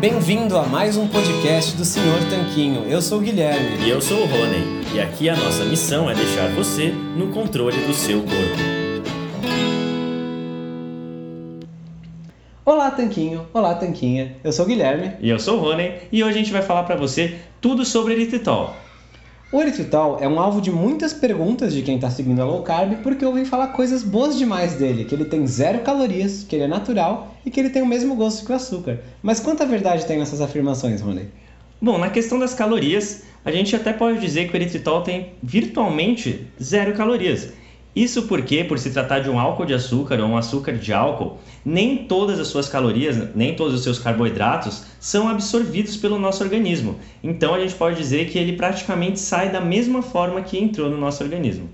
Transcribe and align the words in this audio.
Bem-vindo 0.00 0.56
a 0.56 0.64
mais 0.64 0.96
um 0.96 1.06
podcast 1.06 1.76
do 1.76 1.84
Senhor 1.84 2.18
Tanquinho. 2.30 2.84
Eu 2.84 3.02
sou 3.02 3.18
o 3.18 3.20
Guilherme. 3.20 3.84
E 3.84 3.90
eu 3.90 4.00
sou 4.00 4.22
o 4.22 4.24
Rony. 4.24 4.82
E 4.94 4.98
aqui 4.98 5.28
a 5.28 5.36
nossa 5.36 5.62
missão 5.66 6.08
é 6.08 6.14
deixar 6.14 6.48
você 6.54 6.88
no 6.88 7.26
controle 7.26 7.76
do 7.86 7.92
seu 7.92 8.20
corpo. 8.20 8.32
Olá, 12.64 12.90
Tanquinho. 12.92 13.46
Olá, 13.52 13.74
Tanquinha. 13.74 14.36
Eu 14.42 14.52
sou 14.52 14.64
o 14.64 14.68
Guilherme. 14.68 15.12
E 15.20 15.28
eu 15.28 15.38
sou 15.38 15.58
o 15.58 15.60
Rony. 15.60 15.92
E 16.10 16.24
hoje 16.24 16.34
a 16.34 16.38
gente 16.38 16.52
vai 16.52 16.62
falar 16.62 16.84
para 16.84 16.96
você 16.96 17.36
tudo 17.60 17.84
sobre 17.84 18.14
eritritol. 18.14 18.74
O 19.52 19.60
eritritol 19.60 20.18
é 20.20 20.28
um 20.28 20.38
alvo 20.38 20.60
de 20.60 20.70
muitas 20.70 21.12
perguntas 21.12 21.74
de 21.74 21.82
quem 21.82 21.96
está 21.96 22.08
seguindo 22.08 22.40
a 22.40 22.44
low 22.44 22.62
carb 22.62 23.02
porque 23.02 23.24
ouvem 23.24 23.44
falar 23.44 23.68
coisas 23.68 24.04
boas 24.04 24.38
demais 24.38 24.74
dele, 24.74 25.04
que 25.04 25.12
ele 25.12 25.24
tem 25.24 25.44
zero 25.44 25.80
calorias, 25.80 26.44
que 26.48 26.54
ele 26.54 26.64
é 26.64 26.68
natural 26.68 27.34
e 27.44 27.50
que 27.50 27.58
ele 27.58 27.70
tem 27.70 27.82
o 27.82 27.86
mesmo 27.86 28.14
gosto 28.14 28.46
que 28.46 28.52
o 28.52 28.54
açúcar. 28.54 29.00
Mas 29.20 29.40
quanta 29.40 29.66
verdade 29.66 30.06
tem 30.06 30.20
nessas 30.20 30.40
afirmações, 30.40 31.00
Rony? 31.00 31.28
Bom, 31.82 31.98
na 31.98 32.10
questão 32.10 32.38
das 32.38 32.54
calorias, 32.54 33.24
a 33.44 33.50
gente 33.50 33.74
até 33.74 33.92
pode 33.92 34.20
dizer 34.20 34.46
que 34.46 34.54
o 34.54 34.56
eritritol 34.56 35.02
tem 35.02 35.32
virtualmente 35.42 36.46
zero 36.62 36.94
calorias. 36.94 37.48
Isso 37.94 38.22
porque, 38.22 38.62
por 38.62 38.78
se 38.78 38.90
tratar 38.90 39.18
de 39.18 39.28
um 39.28 39.38
álcool 39.38 39.66
de 39.66 39.74
açúcar 39.74 40.20
ou 40.20 40.28
um 40.28 40.36
açúcar 40.36 40.74
de 40.74 40.92
álcool, 40.92 41.38
nem 41.64 41.96
todas 42.04 42.38
as 42.38 42.46
suas 42.46 42.68
calorias, 42.68 43.16
nem 43.34 43.56
todos 43.56 43.74
os 43.74 43.82
seus 43.82 43.98
carboidratos 43.98 44.84
são 45.00 45.28
absorvidos 45.28 45.96
pelo 45.96 46.18
nosso 46.18 46.42
organismo. 46.44 46.96
Então 47.22 47.52
a 47.52 47.58
gente 47.58 47.74
pode 47.74 47.96
dizer 47.96 48.30
que 48.30 48.38
ele 48.38 48.52
praticamente 48.52 49.18
sai 49.18 49.50
da 49.50 49.60
mesma 49.60 50.02
forma 50.02 50.40
que 50.40 50.56
entrou 50.56 50.88
no 50.88 50.96
nosso 50.96 51.24
organismo. 51.24 51.68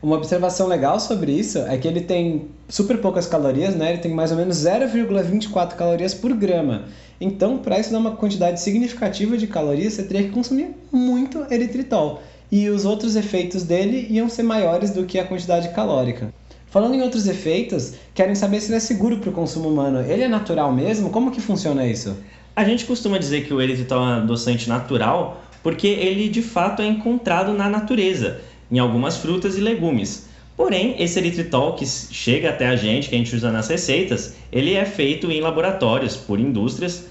Uma 0.00 0.14
observação 0.14 0.68
legal 0.68 1.00
sobre 1.00 1.32
isso 1.32 1.58
é 1.58 1.76
que 1.76 1.88
ele 1.88 2.02
tem 2.02 2.46
super 2.68 2.98
poucas 2.98 3.26
calorias, 3.26 3.74
né? 3.74 3.90
Ele 3.90 3.98
tem 3.98 4.14
mais 4.14 4.30
ou 4.30 4.36
menos 4.36 4.56
0,24 4.58 5.74
calorias 5.74 6.14
por 6.14 6.32
grama. 6.34 6.84
Então, 7.20 7.58
para 7.58 7.80
isso 7.80 7.90
dar 7.90 7.98
uma 7.98 8.12
quantidade 8.12 8.60
significativa 8.60 9.36
de 9.36 9.48
calorias, 9.48 9.94
você 9.94 10.04
teria 10.04 10.22
que 10.22 10.30
consumir 10.30 10.70
muito 10.92 11.44
eritritol 11.50 12.22
e 12.50 12.68
os 12.68 12.84
outros 12.84 13.16
efeitos 13.16 13.62
dele 13.62 14.06
iam 14.10 14.28
ser 14.28 14.42
maiores 14.42 14.90
do 14.90 15.04
que 15.04 15.18
a 15.18 15.24
quantidade 15.24 15.68
calórica. 15.70 16.32
Falando 16.70 16.94
em 16.94 17.02
outros 17.02 17.26
efeitos, 17.26 17.94
querem 18.14 18.34
saber 18.34 18.60
se 18.60 18.68
ele 18.68 18.76
é 18.76 18.80
seguro 18.80 19.18
para 19.18 19.30
o 19.30 19.32
consumo 19.32 19.68
humano. 19.68 20.00
Ele 20.00 20.22
é 20.22 20.28
natural 20.28 20.72
mesmo? 20.72 21.10
Como 21.10 21.30
que 21.30 21.40
funciona 21.40 21.86
isso? 21.86 22.16
A 22.54 22.64
gente 22.64 22.84
costuma 22.84 23.18
dizer 23.18 23.46
que 23.46 23.54
o 23.54 23.60
eritritol 23.60 23.98
é 23.98 24.02
um 24.02 24.16
adoçante 24.18 24.68
natural 24.68 25.42
porque 25.62 25.86
ele 25.86 26.28
de 26.28 26.42
fato 26.42 26.82
é 26.82 26.86
encontrado 26.86 27.52
na 27.52 27.68
natureza, 27.68 28.40
em 28.70 28.78
algumas 28.78 29.16
frutas 29.16 29.56
e 29.56 29.60
legumes. 29.60 30.28
Porém, 30.56 30.96
esse 30.98 31.18
eritritol 31.18 31.74
que 31.74 31.86
chega 31.86 32.50
até 32.50 32.66
a 32.66 32.76
gente, 32.76 33.08
que 33.08 33.14
a 33.14 33.18
gente 33.18 33.34
usa 33.34 33.50
nas 33.50 33.68
receitas, 33.68 34.34
ele 34.50 34.74
é 34.74 34.84
feito 34.84 35.30
em 35.30 35.40
laboratórios 35.40 36.16
por 36.16 36.40
indústrias 36.40 37.06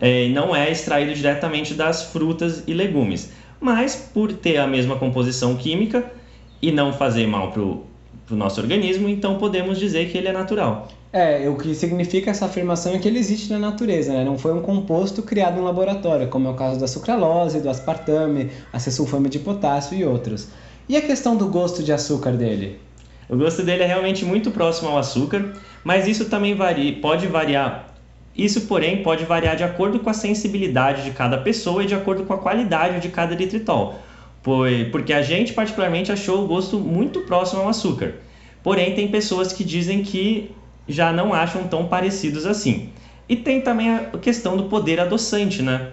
eh, 0.00 0.26
e 0.26 0.32
não 0.32 0.54
é 0.54 0.70
extraído 0.70 1.14
diretamente 1.14 1.74
das 1.74 2.04
frutas 2.04 2.62
e 2.66 2.74
legumes 2.74 3.30
mas 3.60 3.94
por 3.94 4.32
ter 4.32 4.56
a 4.56 4.66
mesma 4.66 4.96
composição 4.96 5.54
química 5.56 6.10
e 6.62 6.72
não 6.72 6.92
fazer 6.92 7.26
mal 7.26 7.52
para 7.52 7.62
o 7.62 7.84
nosso 8.30 8.60
organismo, 8.60 9.08
então 9.08 9.38
podemos 9.38 9.78
dizer 9.78 10.10
que 10.10 10.16
ele 10.16 10.28
é 10.28 10.32
natural. 10.32 10.88
É, 11.12 11.48
o 11.48 11.56
que 11.56 11.74
significa 11.74 12.30
essa 12.30 12.46
afirmação 12.46 12.94
é 12.94 12.98
que 12.98 13.08
ele 13.08 13.18
existe 13.18 13.50
na 13.50 13.58
natureza, 13.58 14.12
né? 14.12 14.24
não 14.24 14.38
foi 14.38 14.52
um 14.52 14.62
composto 14.62 15.22
criado 15.22 15.58
em 15.58 15.62
laboratório, 15.62 16.28
como 16.28 16.46
é 16.46 16.50
o 16.52 16.54
caso 16.54 16.78
da 16.78 16.86
sucralose, 16.86 17.60
do 17.60 17.68
aspartame, 17.68 18.50
acesulfame 18.72 19.28
de 19.28 19.40
potássio 19.40 19.98
e 19.98 20.04
outros. 20.04 20.48
E 20.88 20.96
a 20.96 21.02
questão 21.02 21.36
do 21.36 21.48
gosto 21.48 21.82
de 21.82 21.92
açúcar 21.92 22.32
dele? 22.32 22.78
O 23.28 23.36
gosto 23.36 23.62
dele 23.64 23.82
é 23.82 23.86
realmente 23.86 24.24
muito 24.24 24.52
próximo 24.52 24.88
ao 24.88 24.98
açúcar, 24.98 25.52
mas 25.82 26.06
isso 26.06 26.26
também 26.26 26.54
varia, 26.54 26.92
pode 27.00 27.26
variar 27.26 27.89
isso, 28.36 28.62
porém, 28.62 29.02
pode 29.02 29.24
variar 29.24 29.56
de 29.56 29.64
acordo 29.64 30.00
com 30.00 30.08
a 30.08 30.14
sensibilidade 30.14 31.02
de 31.02 31.10
cada 31.10 31.38
pessoa 31.38 31.82
e 31.82 31.86
de 31.86 31.94
acordo 31.94 32.24
com 32.24 32.32
a 32.32 32.38
qualidade 32.38 33.00
de 33.00 33.08
cada 33.08 33.34
eritritol, 33.34 33.96
porque 34.92 35.12
a 35.12 35.22
gente 35.22 35.52
particularmente 35.52 36.10
achou 36.10 36.44
o 36.44 36.46
gosto 36.46 36.78
muito 36.78 37.20
próximo 37.20 37.62
ao 37.62 37.68
açúcar. 37.68 38.14
Porém, 38.62 38.94
tem 38.94 39.08
pessoas 39.08 39.52
que 39.52 39.64
dizem 39.64 40.02
que 40.02 40.50
já 40.88 41.12
não 41.12 41.32
acham 41.32 41.66
tão 41.68 41.86
parecidos 41.86 42.46
assim. 42.46 42.90
E 43.28 43.36
tem 43.36 43.60
também 43.60 43.90
a 43.90 44.18
questão 44.18 44.56
do 44.56 44.64
poder 44.64 45.00
adoçante, 45.00 45.62
né? 45.62 45.90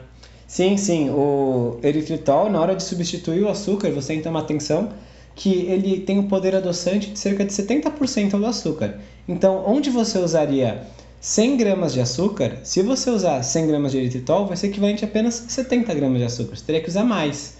Sim, 0.47 0.77
sim. 0.77 1.09
O 1.09 1.79
eritritol, 1.83 2.49
na 2.49 2.59
hora 2.59 2.75
de 2.75 2.83
substituir 2.83 3.43
o 3.43 3.49
açúcar, 3.49 3.91
você 3.91 4.07
tem 4.07 4.17
que 4.17 4.23
tomar 4.23 4.39
atenção 4.39 4.89
que 5.35 5.67
ele 5.67 5.99
tem 5.99 6.17
um 6.17 6.27
poder 6.27 6.55
adoçante 6.55 7.11
de 7.11 7.19
cerca 7.19 7.45
de 7.45 7.51
70% 7.53 8.31
do 8.31 8.45
açúcar. 8.45 8.99
Então, 9.27 9.63
onde 9.67 9.89
você 9.89 10.17
usaria 10.17 10.81
100 11.19 11.57
gramas 11.57 11.94
de 11.94 12.00
açúcar, 12.00 12.59
se 12.63 12.83
você 12.83 13.09
usar 13.09 13.41
100 13.41 13.67
gramas 13.67 13.91
de 13.91 13.97
eritritol, 13.97 14.45
vai 14.45 14.55
ser 14.55 14.67
equivalente 14.67 15.03
a 15.03 15.07
apenas 15.07 15.45
70 15.47 15.94
gramas 15.95 16.19
de 16.19 16.23
açúcar. 16.25 16.55
Você 16.55 16.63
teria 16.63 16.81
que 16.81 16.89
usar 16.89 17.03
mais 17.03 17.57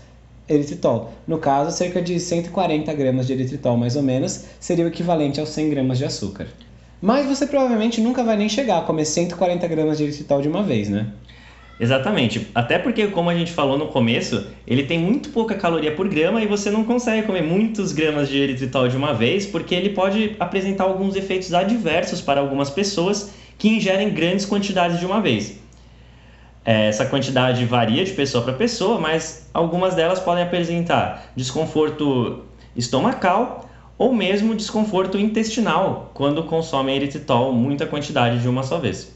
eritritol. 0.48 1.12
No 1.28 1.40
caso, 1.40 1.76
cerca 1.76 2.00
de 2.00 2.20
140 2.20 2.94
gramas 2.94 3.26
de 3.26 3.34
eritritol, 3.34 3.76
mais 3.76 3.96
ou 3.96 4.04
menos, 4.04 4.46
seria 4.60 4.86
o 4.86 4.88
equivalente 4.88 5.40
aos 5.40 5.50
100 5.50 5.72
gramas 5.72 5.98
de 5.98 6.06
açúcar. 6.06 6.48
Mas 7.02 7.26
você 7.26 7.48
provavelmente 7.48 8.00
nunca 8.00 8.24
vai 8.24 8.38
nem 8.38 8.48
chegar 8.48 8.78
a 8.78 8.82
comer 8.82 9.06
140 9.06 9.68
gramas 9.68 9.98
de 9.98 10.04
eritritol 10.04 10.42
de 10.42 10.48
uma 10.48 10.62
vez, 10.62 10.88
né? 10.88 11.08
Exatamente. 11.80 12.48
Até 12.56 12.80
porque, 12.80 13.08
como 13.08 13.30
a 13.30 13.36
gente 13.36 13.52
falou 13.52 13.78
no 13.78 13.88
começo, 13.88 14.48
ele 14.66 14.84
tem 14.84 14.98
muito 14.98 15.30
pouca 15.30 15.54
caloria 15.56 15.94
por 15.96 16.08
grama 16.08 16.42
e 16.42 16.48
você 16.48 16.72
não 16.72 16.84
consegue 16.84 17.26
comer 17.26 17.44
muitos 17.44 17.92
gramas 17.92 18.30
de 18.30 18.38
eritritol 18.38 18.88
de 18.88 18.98
uma 18.98 19.14
vez, 19.14 19.46
porque 19.46 19.76
ele 19.76 19.90
pode 19.90 20.36
apresentar 20.40 20.86
alguns 20.86 21.16
efeitos 21.16 21.54
adversos 21.54 22.22
para 22.22 22.40
algumas 22.40 22.70
pessoas 22.70 23.32
que 23.58 23.70
ingerem 23.70 24.14
grandes 24.14 24.46
quantidades 24.46 25.00
de 25.00 25.06
uma 25.06 25.22
vez. 25.22 25.60
É, 26.64 26.88
essa 26.88 27.06
quantidade 27.06 27.64
varia 27.66 28.04
de 28.04 28.12
pessoa 28.12 28.44
para 28.44 28.54
pessoa, 28.54 29.00
mas 29.00 29.50
algumas 29.54 29.96
delas 29.96 30.20
podem 30.20 30.44
apresentar 30.44 31.32
desconforto 31.36 32.44
estomacal 32.76 33.70
ou 33.98 34.14
mesmo 34.14 34.54
desconforto 34.54 35.18
intestinal 35.18 36.12
quando 36.14 36.44
consomem 36.44 36.96
eritritol 36.96 37.52
muita 37.54 37.86
quantidade 37.88 38.42
de 38.42 38.48
uma 38.48 38.64
só 38.64 38.78
vez. 38.78 39.16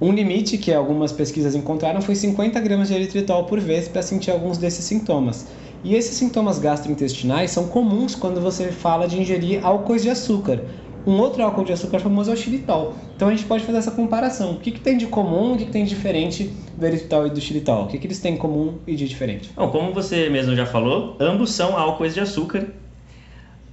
Um 0.00 0.12
limite 0.12 0.58
que 0.58 0.72
algumas 0.72 1.12
pesquisas 1.12 1.54
encontraram 1.54 2.00
foi 2.00 2.14
50 2.14 2.58
gramas 2.60 2.88
de 2.88 2.94
eritritol 2.94 3.44
por 3.44 3.60
vez 3.60 3.86
para 3.86 4.02
sentir 4.02 4.30
alguns 4.30 4.58
desses 4.58 4.84
sintomas. 4.84 5.46
E 5.84 5.94
esses 5.94 6.16
sintomas 6.16 6.58
gastrointestinais 6.58 7.50
são 7.50 7.68
comuns 7.68 8.14
quando 8.14 8.40
você 8.40 8.72
fala 8.72 9.06
de 9.06 9.20
ingerir 9.20 9.64
álcoois 9.64 10.02
de 10.02 10.10
açúcar, 10.10 10.64
um 11.06 11.18
outro 11.18 11.42
álcool 11.42 11.64
de 11.64 11.72
açúcar 11.72 11.98
famoso 11.98 12.30
é 12.30 12.34
o 12.34 12.36
xilitol. 12.36 12.94
Então 13.16 13.28
a 13.28 13.30
gente 13.30 13.44
pode 13.44 13.64
fazer 13.64 13.78
essa 13.78 13.90
comparação. 13.90 14.52
O 14.52 14.60
que, 14.60 14.70
que 14.70 14.80
tem 14.80 14.96
de 14.96 15.06
comum, 15.06 15.54
o 15.54 15.56
que, 15.56 15.66
que 15.66 15.72
tem 15.72 15.84
de 15.84 15.90
diferente 15.90 16.54
do 16.76 16.86
eritritol 16.86 17.26
e 17.26 17.30
do 17.30 17.40
xilitol? 17.40 17.84
O 17.84 17.86
que, 17.88 17.98
que 17.98 18.06
eles 18.06 18.18
têm 18.18 18.34
em 18.34 18.36
comum 18.36 18.78
e 18.86 18.94
de 18.94 19.08
diferente? 19.08 19.50
Bom, 19.56 19.68
como 19.70 19.92
você 19.92 20.28
mesmo 20.28 20.54
já 20.54 20.66
falou, 20.66 21.16
ambos 21.20 21.52
são 21.52 21.76
álcoois 21.76 22.14
de 22.14 22.20
açúcar. 22.20 22.66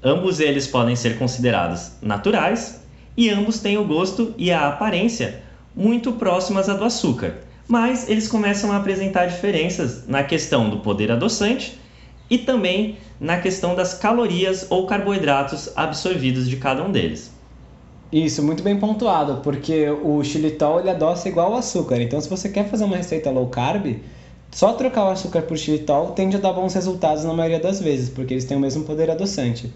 Ambos 0.04 0.40
eles 0.40 0.68
podem 0.68 0.96
ser 0.96 1.18
considerados 1.18 1.94
naturais 2.02 2.82
e 3.16 3.30
ambos 3.30 3.60
têm 3.60 3.78
o 3.78 3.84
gosto 3.84 4.34
e 4.38 4.52
a 4.52 4.68
aparência 4.68 5.42
muito 5.76 6.14
próximas 6.14 6.70
à 6.70 6.74
do 6.74 6.86
açúcar. 6.86 7.36
Mas 7.68 8.10
eles 8.10 8.28
começam 8.28 8.72
a 8.72 8.78
apresentar 8.78 9.26
diferenças 9.26 10.08
na 10.08 10.24
questão 10.24 10.70
do 10.70 10.78
poder 10.78 11.12
adoçante 11.12 11.78
e 12.30 12.38
também 12.38 12.98
na 13.20 13.40
questão 13.40 13.76
das 13.76 13.94
calorias 13.94 14.68
ou 14.70 14.86
carboidratos 14.86 15.70
absorvidos 15.76 16.50
de 16.50 16.58
cada 16.58 16.84
um 16.84 16.92
deles. 16.92 17.32
Isso, 18.12 18.42
muito 18.42 18.64
bem 18.64 18.80
pontuado, 18.80 19.42
porque 19.44 19.90
o 19.90 20.24
xilitol 20.24 20.80
ele 20.80 20.90
adoça 20.90 21.28
igual 21.28 21.52
ao 21.54 21.60
açúcar. 21.60 22.02
Então, 22.02 22.22
se 22.22 22.30
você 22.30 22.48
quer 22.48 22.70
fazer 22.70 22.86
uma 22.86 22.96
receita 22.96 23.30
low 23.30 23.48
carb, 23.48 23.98
só 24.50 24.74
trocar 24.74 25.06
o 25.06 25.10
açúcar 25.10 25.42
por 25.42 25.58
xilitol 25.58 26.12
tende 26.12 26.38
a 26.38 26.40
dar 26.40 26.54
bons 26.54 26.74
resultados 26.74 27.26
na 27.26 27.34
maioria 27.34 27.60
das 27.60 27.82
vezes, 27.82 28.10
porque 28.10 28.34
eles 28.34 28.46
têm 28.46 28.56
o 28.56 28.62
mesmo 28.62 28.86
poder 28.86 29.12
adoçante. 29.12 29.74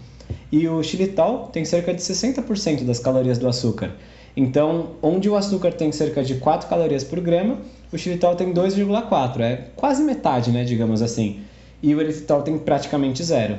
E 0.50 0.66
o 0.66 0.82
xilitol 0.82 1.50
tem 1.52 1.64
cerca 1.64 1.92
de 1.92 2.00
60% 2.00 2.84
das 2.84 2.98
calorias 2.98 3.38
do 3.38 3.46
açúcar. 3.46 3.96
Então, 4.34 4.92
onde 5.02 5.28
o 5.28 5.36
açúcar 5.36 5.72
tem 5.72 5.92
cerca 5.92 6.24
de 6.24 6.36
4 6.36 6.68
calorias 6.68 7.04
por 7.04 7.20
grama, 7.20 7.58
o 7.92 7.98
xilitol 7.98 8.34
tem 8.34 8.52
2,4, 8.54 9.40
é 9.40 9.68
quase 9.76 10.02
metade, 10.02 10.50
né, 10.50 10.64
digamos 10.64 11.02
assim. 11.02 11.40
E 11.82 11.94
o 11.94 12.00
eritritol 12.00 12.42
tem 12.42 12.58
praticamente 12.58 13.22
zero. 13.24 13.56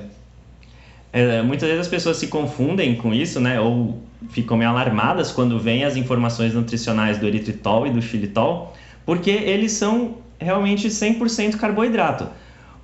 É, 1.12 1.42
muitas 1.42 1.68
vezes 1.68 1.86
as 1.86 1.88
pessoas 1.88 2.18
se 2.18 2.28
confundem 2.28 2.96
com 2.96 3.14
isso, 3.14 3.40
né? 3.40 3.60
Ou 3.60 4.02
ficam 4.30 4.58
meio 4.58 4.70
alarmadas 4.70 5.32
quando 5.32 5.60
vêm 5.60 5.84
as 5.84 5.96
informações 5.96 6.54
nutricionais 6.54 7.18
do 7.18 7.28
eritritol 7.28 7.86
e 7.86 7.92
do 7.92 8.02
xilitol, 8.02 8.74
porque 9.06 9.30
eles 9.30 9.74
são 9.74 10.16
realmente 10.40 10.88
100% 10.88 11.58
carboidrato. 11.58 12.28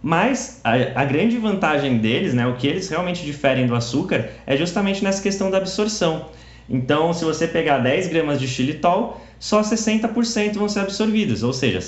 Mas 0.02 0.62
a, 0.64 1.02
a, 1.02 1.06
grande 1.06 1.38
vantagem 1.38 1.98
deles, 1.98 2.34
né, 2.34 2.48
o 2.48 2.56
que 2.56 2.68
eles 2.68 2.88
realmente 2.88 3.26
diferem 3.26 3.68
do 3.68 3.76
açúcar, 3.76 4.30
é 4.48 4.56
justamente 4.56 5.04
nessa 5.04 5.22
questão 5.22 5.52
da 5.52 5.58
absorção. 5.58 6.28
Então, 6.70 7.12
se 7.14 7.26
você 7.26 7.48
pegar 7.48 7.80
10 7.80 8.08
gramas 8.08 8.40
de 8.40 8.48
xilitol, 8.48 9.20
só 9.40 9.62
60% 9.62 10.54
vão 10.54 10.70
ser 10.70 10.82
absorvidos, 10.82 11.44
ou 11.44 11.52
seja, 11.52 11.82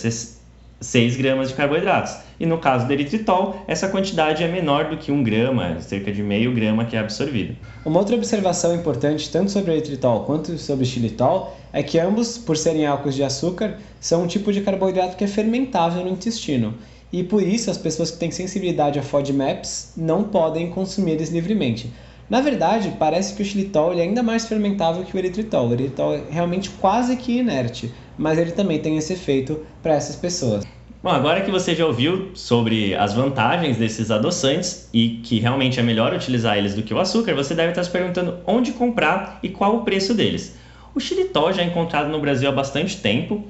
6 0.82 1.16
gramas 1.16 1.50
de 1.50 1.54
carboidratos. 1.54 2.18
E 2.40 2.46
no 2.46 2.58
caso 2.58 2.88
do 2.88 2.92
eritritol, 2.92 3.64
essa 3.68 3.88
quantidade 3.88 4.44
é 4.44 4.48
menor 4.48 4.90
do 4.90 4.98
que 4.98 5.12
1 5.12 5.24
grama, 5.24 5.80
cerca 5.80 6.12
de 6.12 6.24
meio 6.24 6.54
grama 6.54 6.86
que 6.86 6.96
é 6.96 7.00
absorvido. 7.00 7.56
Uma 7.86 8.00
outra 8.00 8.16
observação 8.16 8.76
importante, 8.76 9.30
tanto 9.30 9.52
sobre 9.52 9.72
o 9.72 9.74
eritritol 9.76 10.26
quanto 10.26 10.58
sobre 10.58 10.84
o 10.84 10.88
xilitol, 10.88 11.56
é 11.72 11.84
que 11.84 12.00
ambos, 12.00 12.38
por 12.38 12.58
serem 12.58 12.86
álcools 12.86 13.16
de 13.16 13.24
açúcar, 13.24 13.78
são 14.00 14.24
um 14.24 14.28
tipo 14.28 14.52
de 14.52 14.62
carboidrato 14.62 15.16
que 15.16 15.24
é 15.24 15.28
fermentável 15.28 16.04
no 16.04 16.10
intestino. 16.10 16.74
E 17.14 17.24
por 17.24 17.44
isso 17.44 17.70
as 17.70 17.78
pessoas 17.78 18.10
que 18.10 18.18
têm 18.18 18.32
sensibilidade 18.32 18.98
a 18.98 19.04
FODMAPs 19.04 19.94
não 19.96 20.24
podem 20.24 20.70
consumir 20.72 21.12
eles 21.12 21.30
livremente. 21.30 21.92
Na 22.32 22.40
verdade, 22.40 22.94
parece 22.98 23.36
que 23.36 23.42
o 23.42 23.46
xilitol 23.46 23.94
é 23.94 24.04
ainda 24.04 24.24
mais 24.24 24.48
fermentável 24.48 25.04
que 25.04 25.14
o 25.14 25.20
eritritol. 25.20 25.68
O 25.68 25.74
eritritol 25.74 26.16
é 26.16 26.24
realmente 26.30 26.70
quase 26.70 27.18
que 27.18 27.40
inerte, 27.40 27.94
mas 28.18 28.40
ele 28.40 28.54
também 28.54 28.80
tem 28.80 28.96
esse 28.96 29.12
efeito 29.12 29.60
para 29.84 29.96
essas 29.96 30.16
pessoas. 30.16 30.64
Bom, 31.04 31.10
agora 31.10 31.42
que 31.42 31.52
você 31.52 31.76
já 31.76 31.86
ouviu 31.86 32.32
sobre 32.34 32.96
as 32.96 33.14
vantagens 33.14 33.76
desses 33.76 34.10
adoçantes 34.10 34.88
e 34.94 35.20
que 35.22 35.42
realmente 35.42 35.78
é 35.78 35.84
melhor 35.84 36.14
utilizar 36.14 36.58
eles 36.58 36.74
do 36.74 36.84
que 36.84 36.94
o 36.94 37.00
açúcar, 37.02 37.36
você 37.36 37.54
deve 37.54 37.72
estar 37.72 37.84
se 37.84 37.90
perguntando 37.90 38.38
onde 38.48 38.72
comprar 38.72 39.38
e 39.44 39.50
qual 39.50 39.76
o 39.76 39.84
preço 39.84 40.14
deles. 40.14 40.56
O 40.96 41.02
xilitol 41.02 41.52
já 41.52 41.64
é 41.64 41.66
encontrado 41.66 42.10
no 42.10 42.22
Brasil 42.22 42.48
há 42.48 42.54
bastante 42.54 42.96
tempo 42.96 43.44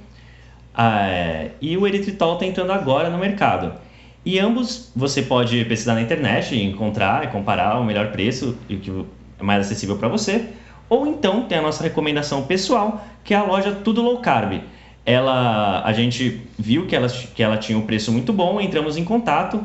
é, 0.75 1.51
e 1.62 1.77
o 1.77 1.86
eritritol 1.86 2.34
está 2.34 2.48
entrando 2.48 2.72
agora 2.72 3.12
no 3.12 3.19
mercado. 3.19 3.74
E 4.25 4.39
ambos 4.39 4.91
você 4.95 5.21
pode 5.21 5.65
pesquisar 5.65 5.95
na 5.95 6.01
internet 6.01 6.53
e 6.56 6.63
encontrar 6.63 7.23
e 7.23 7.27
comparar 7.27 7.79
o 7.79 7.83
melhor 7.83 8.12
preço 8.12 8.56
e 8.69 8.75
o 8.75 8.79
que 8.79 9.06
é 9.39 9.44
mais 9.44 9.65
acessível 9.65 9.97
para 9.97 10.07
você. 10.07 10.50
Ou 10.88 11.07
então 11.07 11.44
tem 11.44 11.57
a 11.57 11.62
nossa 11.62 11.81
recomendação 11.83 12.44
pessoal, 12.44 13.06
que 13.23 13.33
é 13.33 13.38
a 13.38 13.44
loja 13.44 13.71
Tudo 13.71 14.01
Low 14.01 14.19
Carb 14.19 14.62
ela, 15.06 15.83
a 15.83 15.94
gente 15.94 16.41
viu 16.57 16.85
que 16.85 16.95
ela, 16.95 17.07
que 17.09 17.41
ela 17.41 17.57
tinha 17.57 17.77
um 17.77 17.85
preço 17.85 18.12
muito 18.12 18.31
bom, 18.31 18.62
entramos 18.62 18.97
em 18.97 19.03
contato 19.03 19.63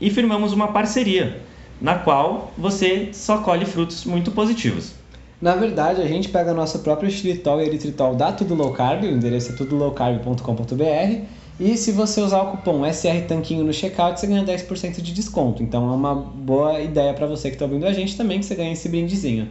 e 0.00 0.10
firmamos 0.10 0.52
uma 0.52 0.68
parceria, 0.68 1.40
na 1.80 1.96
qual 1.96 2.52
você 2.56 3.10
só 3.12 3.38
colhe 3.38 3.64
frutos 3.64 4.04
muito 4.04 4.30
positivos. 4.30 4.94
Na 5.40 5.56
verdade, 5.56 6.00
a 6.00 6.06
gente 6.06 6.28
pega 6.28 6.54
nosso 6.54 6.78
próprio 6.80 7.10
xilitol 7.10 7.60
e 7.60 7.66
eritritol 7.66 8.14
da 8.14 8.30
Tudo 8.30 8.54
Low 8.54 8.72
Carb, 8.72 9.02
o 9.02 9.06
endereço 9.06 9.52
é 9.52 9.56
tudolowcarb.com.br, 9.56 11.24
e 11.60 11.76
se 11.76 11.92
você 11.92 12.20
usar 12.20 12.42
o 12.42 12.50
cupom 12.52 12.84
SR 12.84 13.26
Tanquinho 13.28 13.64
no 13.64 13.72
checkout, 13.72 14.18
você 14.18 14.26
ganha 14.26 14.44
10% 14.44 15.00
de 15.00 15.12
desconto. 15.12 15.62
Então 15.62 15.90
é 15.90 15.94
uma 15.94 16.14
boa 16.14 16.80
ideia 16.80 17.12
para 17.14 17.26
você 17.26 17.48
que 17.48 17.56
está 17.56 17.64
ouvindo 17.64 17.86
a 17.86 17.92
gente 17.92 18.16
também, 18.16 18.40
que 18.40 18.46
você 18.46 18.54
ganha 18.54 18.72
esse 18.72 18.88
brindezinho. 18.88 19.48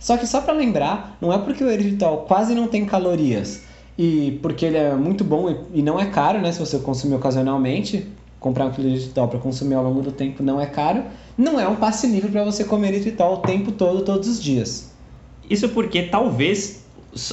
Só 0.00 0.16
que 0.16 0.26
só 0.26 0.40
para 0.40 0.52
lembrar, 0.52 1.16
não 1.20 1.32
é 1.32 1.38
porque 1.38 1.62
o 1.62 1.70
eritritol 1.70 2.18
quase 2.28 2.54
não 2.54 2.68
tem 2.68 2.84
calorias, 2.84 3.62
e 3.96 4.38
porque 4.42 4.66
ele 4.66 4.76
é 4.76 4.94
muito 4.94 5.22
bom 5.22 5.54
e, 5.72 5.80
não 5.80 5.98
é 5.98 6.06
caro, 6.06 6.40
né? 6.40 6.50
Se 6.50 6.58
você 6.58 6.78
consumir 6.78 7.14
ocasionalmente, 7.14 8.06
comprar 8.40 8.66
um 8.66 8.70
quilo 8.70 8.88
de 8.88 8.94
eritritol 8.96 9.28
para 9.28 9.38
consumir 9.38 9.74
ao 9.74 9.84
longo 9.84 10.02
do 10.02 10.12
tempo 10.12 10.42
não 10.42 10.60
é 10.60 10.66
caro. 10.66 11.04
Não 11.38 11.58
é 11.58 11.66
um 11.68 11.76
passe 11.76 12.06
livre 12.06 12.30
para 12.30 12.44
você 12.44 12.64
comer 12.64 12.88
eritritol 12.88 13.34
o 13.34 13.36
tempo 13.38 13.72
todo, 13.72 14.02
todos 14.04 14.28
os 14.28 14.42
dias. 14.42 14.92
Isso 15.48 15.68
porque 15.68 16.02
talvez 16.02 16.84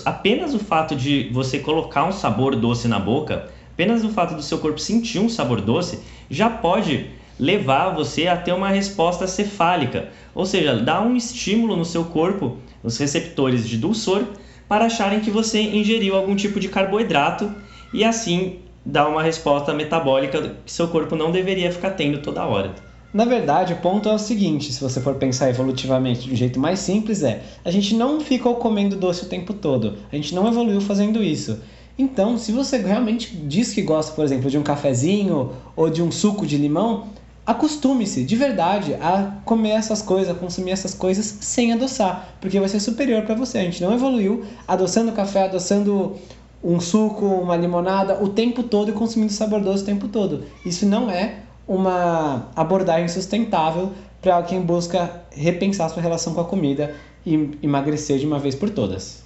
apenas 0.06 0.54
o 0.54 0.60
fato 0.60 0.96
de 0.96 1.30
você 1.34 1.58
colocar 1.58 2.06
um 2.06 2.12
sabor 2.12 2.56
doce 2.56 2.88
na 2.88 3.00
boca, 3.00 3.50
apenas 3.82 4.04
o 4.04 4.10
fato 4.10 4.36
do 4.36 4.44
seu 4.44 4.60
corpo 4.60 4.80
sentir 4.80 5.18
um 5.18 5.28
sabor 5.28 5.60
doce, 5.60 6.02
já 6.30 6.48
pode 6.48 7.08
levar 7.40 7.90
você 7.90 8.28
a 8.28 8.38
ter 8.38 8.54
uma 8.54 8.70
resposta 8.70 9.26
cefálica, 9.26 10.10
ou 10.36 10.46
seja, 10.46 10.76
dar 10.76 11.02
um 11.02 11.16
estímulo 11.16 11.76
no 11.76 11.84
seu 11.84 12.04
corpo, 12.04 12.58
nos 12.84 13.00
receptores 13.00 13.68
de 13.68 13.78
dulçor, 13.78 14.24
para 14.70 14.86
acharem 14.86 15.20
que 15.20 15.32
você 15.32 15.60
ingeriu 15.60 16.16
algum 16.16 16.36
tipo 16.36 16.60
de 16.60 16.70
carboidrato 16.70 17.52
e 17.92 18.04
assim 18.04 18.60
dar 18.86 19.08
uma 19.08 19.24
resposta 19.24 19.74
metabólica 19.74 20.56
que 20.64 20.72
seu 20.72 20.88
corpo 20.88 21.16
não 21.16 21.32
deveria 21.32 21.72
ficar 21.72 21.92
tendo 21.92 22.22
toda 22.22 22.46
hora. 22.46 22.76
Na 23.12 23.26
verdade, 23.26 23.74
o 23.74 23.78
ponto 23.78 24.08
é 24.08 24.14
o 24.14 24.20
seguinte: 24.20 24.72
se 24.72 24.80
você 24.80 25.02
for 25.02 25.16
pensar 25.16 25.50
evolutivamente 25.50 26.22
de 26.22 26.34
um 26.34 26.36
jeito 26.36 26.60
mais 26.60 26.80
simples, 26.80 27.24
é 27.24 27.42
a 27.66 27.72
gente 27.72 27.96
não 27.96 28.22
ficou 28.22 28.56
comendo 28.58 28.96
doce 28.96 29.26
o 29.26 29.28
tempo 29.28 29.56
todo, 29.56 29.98
a 30.12 30.16
gente 30.16 30.36
não 30.36 30.48
evoluiu 30.48 30.80
fazendo 30.80 31.24
isso. 31.24 31.60
Então, 31.98 32.38
se 32.38 32.52
você 32.52 32.78
realmente 32.78 33.36
diz 33.36 33.74
que 33.74 33.82
gosta, 33.82 34.14
por 34.14 34.24
exemplo, 34.24 34.50
de 34.50 34.58
um 34.58 34.64
cafezinho 34.64 35.52
ou 35.76 35.90
de 35.90 36.02
um 36.02 36.12
suco 36.12 36.46
de 36.46 36.58
limão, 36.58 37.08
acostume-se 37.46 38.24
de 38.24 38.36
verdade 38.36 38.94
a 38.96 39.38
comer 39.46 39.72
essas 39.72 40.02
coisas, 40.02 40.30
a 40.30 40.38
consumir 40.38 40.72
essas 40.72 40.94
coisas 40.94 41.26
sem 41.42 41.74
adoçar, 41.74 42.36
porque 42.40 42.60
vai 42.60 42.70
ser 42.70 42.80
superior 42.80 43.24
para 43.24 43.36
você. 43.36 43.60
A 43.60 43.64
gente 43.64 43.82
não 43.82 43.94
evoluiu 43.94 44.44
adoçando 44.68 45.12
café, 45.12 45.44
adoçando 45.44 46.16
um 46.64 46.80
suco, 46.80 47.26
uma 47.26 47.56
limonada 47.56 48.24
o 48.24 48.30
tempo 48.30 48.64
todo 48.64 48.90
e 48.90 48.94
consumindo 48.94 49.32
sabor 49.32 49.62
doce 49.62 49.84
o 49.84 49.86
tempo 49.86 50.08
todo. 50.08 50.46
Isso 50.66 50.86
não 50.86 51.10
é 51.10 51.40
uma 51.68 52.50
abordagem 52.56 53.08
sustentável 53.08 53.92
para 54.22 54.42
quem 54.44 54.62
busca 54.62 55.24
repensar 55.32 55.90
sua 55.90 56.02
relação 56.02 56.34
com 56.34 56.42
a 56.42 56.46
comida 56.46 56.94
e 57.26 57.58
emagrecer 57.62 58.20
de 58.20 58.26
uma 58.26 58.38
vez 58.38 58.54
por 58.54 58.70
todas. 58.70 59.21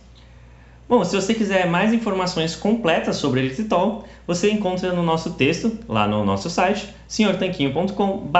Bom, 0.87 1.03
se 1.03 1.15
você 1.15 1.33
quiser 1.33 1.67
mais 1.67 1.91
informações 1.91 2.55
completas 2.55 3.15
sobre 3.15 3.39
eritritol, 3.39 4.03
você 4.27 4.51
encontra 4.51 4.93
no 4.93 5.01
nosso 5.01 5.31
texto, 5.31 5.79
lá 5.89 6.07
no 6.07 6.23
nosso 6.23 6.47
site, 6.47 6.93
senhortanquinho.com.br 7.07 8.39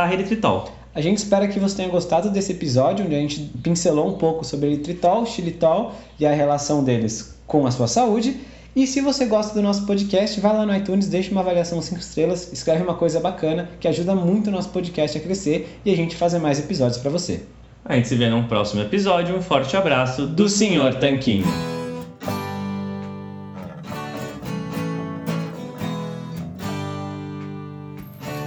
A 0.94 1.02
gente 1.02 1.18
espera 1.18 1.48
que 1.48 1.60
você 1.60 1.78
tenha 1.78 1.90
gostado 1.90 2.30
desse 2.30 2.52
episódio, 2.52 3.04
onde 3.04 3.16
a 3.16 3.20
gente 3.20 3.40
pincelou 3.64 4.10
um 4.10 4.14
pouco 4.14 4.46
sobre 4.46 4.74
eritritol, 4.74 5.26
xilitol 5.26 5.96
e 6.20 6.26
a 6.26 6.34
relação 6.34 6.84
deles 6.84 7.36
com 7.48 7.66
a 7.66 7.72
sua 7.72 7.88
saúde. 7.88 8.40
E 8.76 8.86
se 8.86 9.02
você 9.02 9.26
gosta 9.26 9.56
do 9.56 9.62
nosso 9.64 9.84
podcast, 9.88 10.40
vai 10.40 10.54
lá 10.54 10.68
no 10.68 10.76
iTunes, 10.76 11.08
deixa 11.08 11.32
uma 11.32 11.42
avaliação 11.42 11.82
5 11.82 12.00
estrelas, 12.00 12.54
escreve 12.54 12.84
uma 12.84 12.94
coisa 12.94 13.20
bacana, 13.20 13.70
que 13.80 13.88
ajuda 13.88 14.14
muito 14.14 14.48
o 14.48 14.52
nosso 14.52 14.70
podcast 14.70 15.18
a 15.18 15.22
crescer 15.22 15.80
e 15.84 15.92
a 15.92 15.96
gente 15.96 16.16
fazer 16.16 16.38
mais 16.38 16.60
episódios 16.60 17.00
para 17.00 17.10
você. 17.10 17.42
A 17.84 17.96
gente 17.96 18.08
se 18.08 18.16
vê 18.16 18.30
num 18.30 18.48
próximo 18.48 18.84
episódio. 18.84 19.36
Um 19.36 19.42
forte 19.42 19.76
abraço 19.76 20.28
do, 20.28 20.36
do 20.44 20.50
Senhor 20.50 20.94
Tanquinho. 20.96 21.75